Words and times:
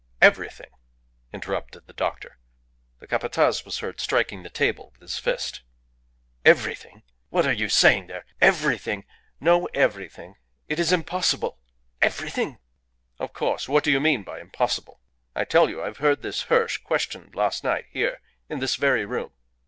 "Everything!" 0.19 0.71
interrupted 1.31 1.85
the 1.85 1.93
doctor. 1.93 2.39
The 2.97 3.05
Capataz 3.05 3.63
was 3.63 3.77
heard 3.81 3.99
striking 3.99 4.41
the 4.41 4.49
table 4.49 4.89
with 4.91 5.01
his 5.01 5.19
fist. 5.19 5.61
"Everything? 6.43 7.03
What 7.29 7.45
are 7.45 7.53
you 7.53 7.69
saying, 7.69 8.07
there? 8.07 8.25
Everything? 8.41 9.05
Know 9.39 9.67
everything? 9.75 10.37
It 10.67 10.79
is 10.79 10.91
impossible! 10.91 11.59
Everything?" 12.01 12.57
"Of 13.19 13.33
course. 13.33 13.69
What 13.69 13.83
do 13.83 13.91
you 13.91 13.99
mean 13.99 14.23
by 14.23 14.39
impossible? 14.41 14.99
I 15.35 15.45
tell 15.45 15.69
you 15.69 15.83
I 15.83 15.85
have 15.85 15.97
heard 15.97 16.23
this 16.23 16.41
Hirsch 16.49 16.77
questioned 16.79 17.35
last 17.35 17.63
night, 17.63 17.85
here, 17.91 18.21
in 18.49 18.57
this 18.57 18.77
very 18.77 19.05
room. 19.05 19.33